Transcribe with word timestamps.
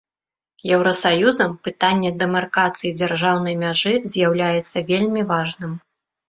Еўрасаюзам 0.75 1.51
пытанне 1.67 2.11
дэмаркацыі 2.23 2.93
дзяржаўнай 3.01 3.55
мяжы 3.65 3.93
з'яўляецца 4.15 4.77
вельмі 4.89 5.21
важным. 5.35 5.79